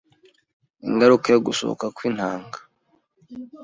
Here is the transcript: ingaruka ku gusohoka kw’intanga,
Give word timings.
ingaruka 0.89 1.29
ku 1.35 1.41
gusohoka 1.47 1.85
kw’intanga, 1.95 2.57